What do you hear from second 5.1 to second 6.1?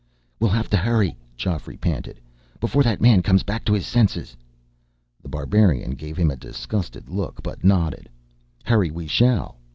The Barbarian